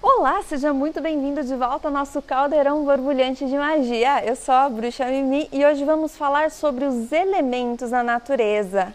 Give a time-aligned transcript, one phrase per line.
[0.00, 4.24] Olá, seja muito bem-vindo de volta ao nosso caldeirão borbulhante de magia.
[4.24, 8.94] Eu sou a Bruxa Mimi e hoje vamos falar sobre os elementos da natureza.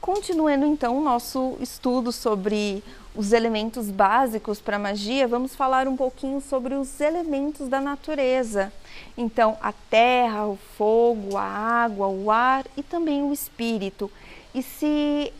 [0.00, 2.82] Continuando então o nosso estudo sobre
[3.14, 8.72] os elementos básicos para magia, vamos falar um pouquinho sobre os elementos da natureza.
[9.18, 14.10] Então, a terra, o fogo, a água, o ar e também o espírito.
[14.54, 15.30] E se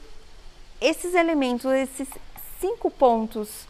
[0.82, 2.08] esses elementos, esses
[2.62, 3.66] cinco pontos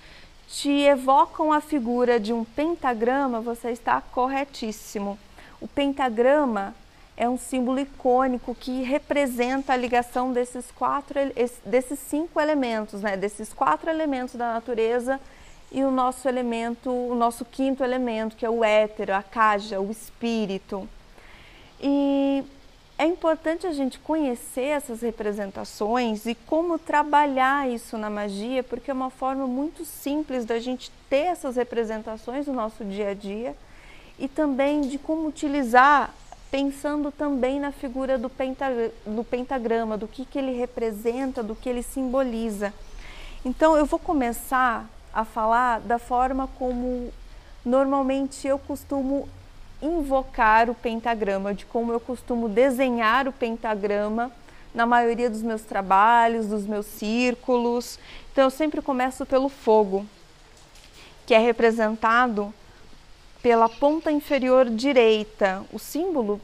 [0.46, 5.18] te evocam a figura de um pentagrama, você está corretíssimo.
[5.62, 6.74] O pentagrama
[7.16, 11.18] é um símbolo icônico que representa a ligação desses quatro,
[11.64, 13.16] desses cinco elementos, né?
[13.16, 15.18] Desses quatro elementos da natureza
[15.70, 19.90] e o nosso elemento, o nosso quinto elemento, que é o éter, a caja, o
[19.90, 20.86] espírito.
[21.80, 22.44] E
[23.02, 28.94] é importante a gente conhecer essas representações e como trabalhar isso na magia, porque é
[28.94, 33.56] uma forma muito simples da gente ter essas representações no nosso dia a dia
[34.20, 36.14] e também de como utilizar,
[36.48, 38.30] pensando também na figura do,
[39.04, 42.72] do pentagrama, do que, que ele representa, do que ele simboliza.
[43.44, 47.12] Então eu vou começar a falar da forma como
[47.64, 49.28] normalmente eu costumo
[49.82, 54.30] invocar o pentagrama, de como eu costumo desenhar o pentagrama
[54.72, 57.98] na maioria dos meus trabalhos, dos meus círculos.
[58.30, 60.06] Então eu sempre começo pelo fogo,
[61.26, 62.54] que é representado
[63.42, 65.62] pela ponta inferior direita.
[65.72, 66.40] O símbolo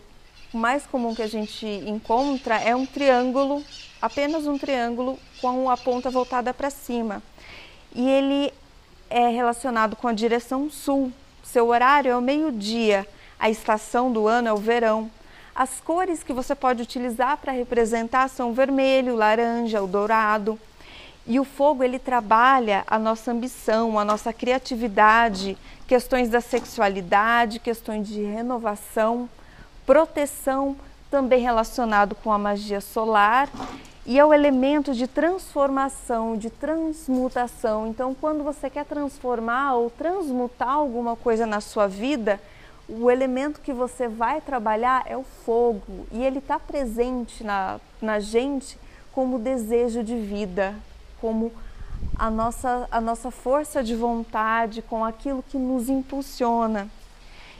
[0.52, 3.62] mais comum que a gente encontra é um triângulo,
[4.02, 7.23] apenas um triângulo com a ponta voltada para cima.
[7.95, 8.52] E ele
[9.08, 11.12] é relacionado com a direção sul.
[11.42, 13.06] Seu horário é o meio-dia
[13.39, 15.11] a estação do ano é o verão.
[15.55, 20.58] As cores que você pode utilizar para representar são o vermelho, o laranja, o dourado.
[21.27, 28.08] E o fogo ele trabalha a nossa ambição, a nossa criatividade, questões da sexualidade, questões
[28.08, 29.28] de renovação,
[29.84, 30.77] proteção,
[31.11, 33.48] também relacionado com a magia solar
[34.08, 37.89] e é o elemento de transformação, de transmutação.
[37.89, 42.41] Então, quando você quer transformar ou transmutar alguma coisa na sua vida,
[42.88, 48.18] o elemento que você vai trabalhar é o fogo e ele está presente na, na
[48.18, 48.78] gente
[49.12, 50.74] como desejo de vida,
[51.20, 51.52] como
[52.16, 56.88] a nossa, a nossa força de vontade, com aquilo que nos impulsiona.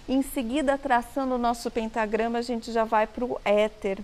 [0.09, 3.99] Em seguida, traçando o nosso pentagrama, a gente já vai para o éter,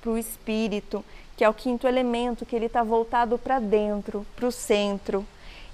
[0.00, 1.04] para o espírito,
[1.36, 5.24] que é o quinto elemento, que ele está voltado para dentro, para o centro.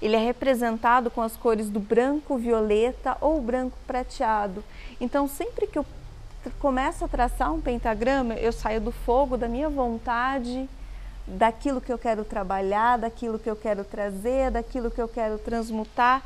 [0.03, 4.61] Ele é representado com as cores do branco violeta ou branco prateado.
[4.99, 5.85] Então, sempre que eu
[6.59, 10.69] começo a traçar um pentagrama, eu saio do fogo da minha vontade,
[11.25, 16.21] daquilo que eu quero trabalhar, daquilo que eu quero trazer, daquilo que eu quero transmutar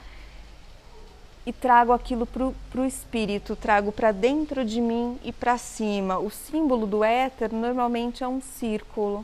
[1.45, 6.17] e trago aquilo para o espírito, trago para dentro de mim e para cima.
[6.17, 9.23] O símbolo do éter normalmente é um círculo.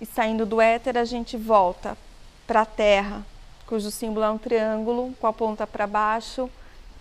[0.00, 1.98] E saindo do éter, a gente volta
[2.46, 3.26] para a terra,
[3.66, 6.50] cujo símbolo é um triângulo com a ponta para baixo,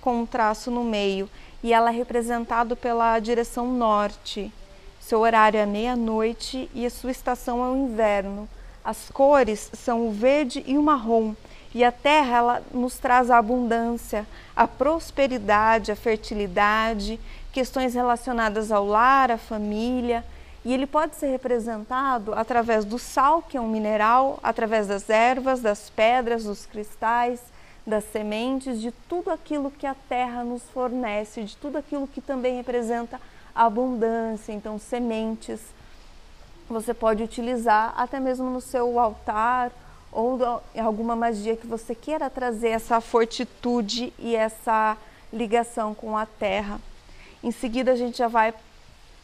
[0.02, 1.30] com um traço no meio,
[1.62, 4.52] e ela é representado pela direção norte.
[5.00, 8.48] Seu horário é meia-noite e a sua estação é o inverno.
[8.84, 11.34] As cores são o verde e o marrom.
[11.74, 17.20] E a terra ela nos traz a abundância, a prosperidade, a fertilidade,
[17.52, 20.24] questões relacionadas ao lar, à família,
[20.66, 25.60] e ele pode ser representado através do sal, que é um mineral, através das ervas,
[25.60, 27.42] das pedras, dos cristais,
[27.86, 32.56] das sementes, de tudo aquilo que a terra nos fornece, de tudo aquilo que também
[32.56, 33.20] representa
[33.54, 34.54] abundância.
[34.54, 35.60] Então, sementes
[36.70, 39.70] você pode utilizar até mesmo no seu altar
[40.14, 40.40] ou
[40.74, 44.96] em alguma magia que você queira trazer essa fortitude e essa
[45.32, 46.80] ligação com a terra.
[47.44, 48.54] Em seguida, a gente já vai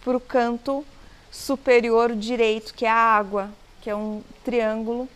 [0.03, 0.83] para o canto
[1.31, 3.50] superior direito, que é a água,
[3.81, 5.07] que é um triângulo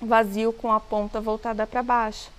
[0.00, 2.30] vazio com a ponta voltada para baixo,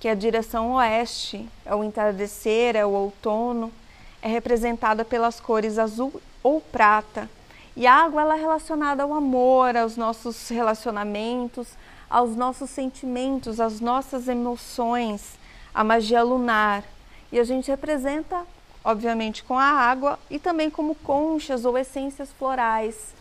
[0.00, 3.72] que é a direção oeste, é o entardecer, é o outono,
[4.20, 7.28] é representada pelas cores azul ou prata.
[7.76, 11.68] E a água ela é relacionada ao amor, aos nossos relacionamentos,
[12.08, 15.38] aos nossos sentimentos, às nossas emoções,
[15.74, 16.84] a magia lunar.
[17.32, 18.46] E a gente representa
[18.84, 23.14] obviamente com a água e também como conchas ou essências florais.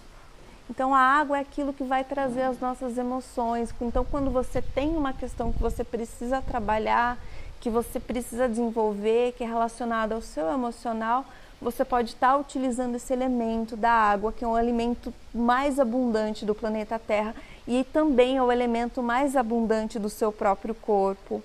[0.70, 3.74] Então a água é aquilo que vai trazer as nossas emoções.
[3.82, 7.18] Então quando você tem uma questão que você precisa trabalhar,
[7.62, 11.26] que você precisa desenvolver, que é relacionada ao seu emocional,
[11.62, 16.54] você pode estar utilizando esse elemento da água, que é um alimento mais abundante do
[16.54, 17.34] planeta Terra
[17.66, 21.42] e também é o elemento mais abundante do seu próprio corpo.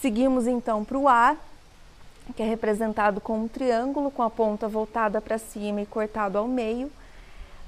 [0.00, 1.36] Seguimos então para o ar,
[2.34, 6.48] que é representado com um triângulo com a ponta voltada para cima e cortado ao
[6.48, 6.90] meio.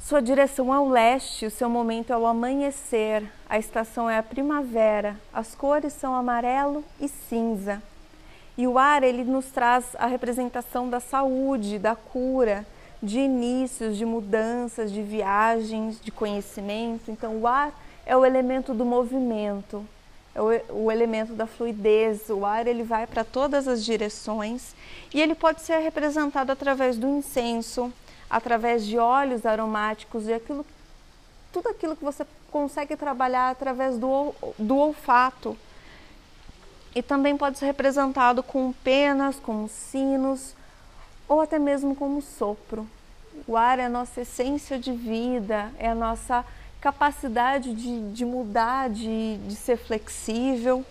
[0.01, 4.23] Sua direção é o leste, o seu momento é o amanhecer, a estação é a
[4.23, 7.83] primavera, as cores são amarelo e cinza.
[8.57, 12.67] E o ar ele nos traz a representação da saúde, da cura,
[13.03, 17.11] de inícios, de mudanças, de viagens, de conhecimento.
[17.11, 17.73] Então, o ar
[18.05, 19.87] é o elemento do movimento,
[20.39, 22.29] o, o elemento da fluidez.
[22.29, 24.75] O ar ele vai para todas as direções
[25.13, 27.93] e ele pode ser representado através do incenso,
[28.29, 30.65] através de óleos aromáticos e aquilo,
[31.53, 35.57] tudo aquilo que você consegue trabalhar através do, do olfato.
[36.95, 40.55] E também pode ser representado com penas, como sinos,
[41.29, 42.89] ou até mesmo como sopro.
[43.47, 46.45] O ar é a nossa essência de vida, é a nossa
[46.81, 50.85] capacidade de, de mudar, de, de ser flexível.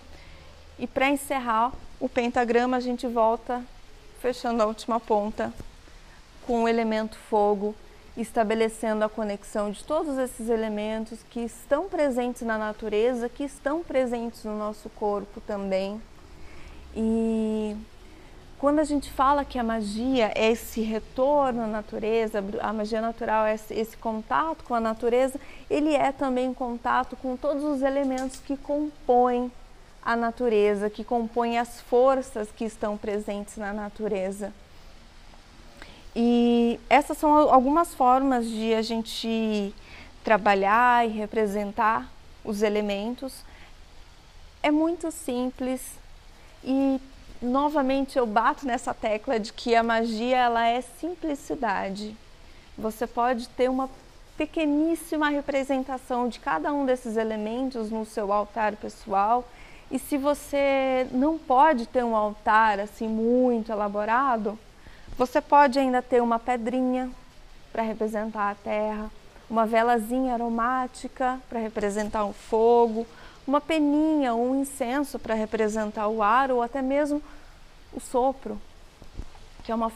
[0.78, 3.64] E para encerrar o pentagrama, a gente volta
[4.22, 5.54] fechando a última ponta
[6.46, 7.76] com o elemento fogo,
[8.16, 14.44] estabelecendo a conexão de todos esses elementos que estão presentes na natureza, que estão presentes
[14.44, 16.02] no nosso corpo também.
[16.96, 17.76] E
[18.60, 23.46] quando a gente fala que a magia é esse retorno à natureza, a magia natural
[23.46, 25.40] é esse contato com a natureza,
[25.70, 29.52] ele é também contato com todos os elementos que compõem
[30.04, 34.52] a natureza, que compõem as forças que estão presentes na natureza.
[36.16, 39.72] E essas são algumas formas de a gente
[40.24, 42.10] trabalhar e representar
[42.44, 43.44] os elementos.
[44.64, 45.82] É muito simples
[46.64, 47.00] e
[47.42, 52.16] novamente eu bato nessa tecla de que a magia ela é simplicidade.
[52.78, 53.90] Você pode ter uma
[54.38, 59.48] pequeníssima representação de cada um desses elementos no seu altar pessoal.
[59.90, 64.58] E se você não pode ter um altar assim muito elaborado,
[65.18, 67.10] você pode ainda ter uma pedrinha
[67.72, 69.10] para representar a terra,
[69.50, 73.08] uma velazinha aromática para representar o fogo,
[73.46, 77.22] uma peninha, um incenso para representar o ar ou até mesmo
[77.94, 78.60] o sopro,
[79.64, 79.92] que é uma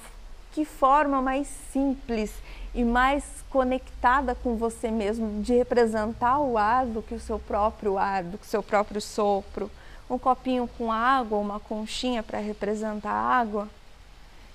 [0.53, 2.33] que forma mais simples
[2.73, 7.97] e mais conectada com você mesmo de representar o ar do que o seu próprio
[7.97, 9.71] ar, do que o seu próprio sopro.
[10.09, 13.67] Um copinho com água, uma conchinha para representar a água.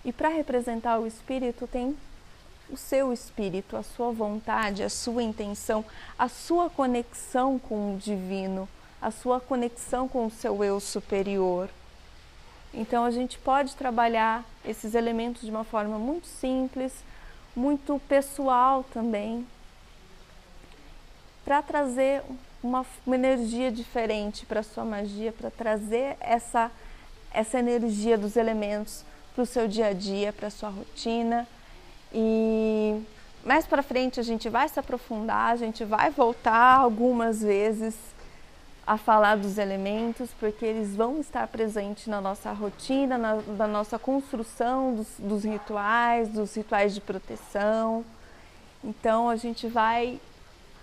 [0.04, 1.96] E para representar o espírito tem
[2.68, 5.84] o seu espírito, a sua vontade, a sua intenção,
[6.18, 8.68] a sua conexão com o divino,
[9.00, 11.68] a sua conexão com o seu eu superior.
[12.74, 16.92] Então a gente pode trabalhar esses elementos de uma forma muito simples,
[17.54, 19.46] muito pessoal também,
[21.44, 22.22] para trazer
[22.62, 26.70] uma, uma, energia diferente para a sua magia, para trazer essa,
[27.32, 29.04] essa energia dos elementos
[29.34, 31.46] para o seu dia a dia, para a sua rotina.
[32.12, 33.02] E
[33.44, 37.94] mais para frente a gente vai se aprofundar, a gente vai voltar algumas vezes
[38.86, 43.98] a falar dos elementos, porque eles vão estar presentes na nossa rotina, na, na nossa
[43.98, 48.04] construção dos, dos rituais, dos rituais de proteção.
[48.84, 50.20] Então a gente vai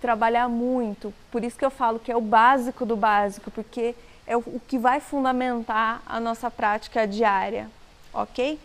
[0.01, 3.95] trabalhar muito, por isso que eu falo que é o básico do básico, porque
[4.27, 7.69] é o, que vai fundamentar a nossa prática diária,
[8.13, 8.59] ok?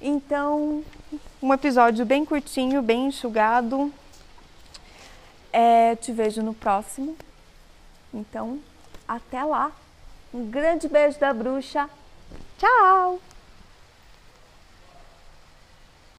[0.00, 0.84] Então,
[1.42, 3.92] um episódio bem curtinho, bem enxugado.
[5.52, 7.16] É, te vejo no próximo.
[8.12, 8.58] Então,
[9.06, 9.72] até lá.
[10.32, 11.88] Um grande beijo da bruxa.
[12.58, 13.20] Tchau!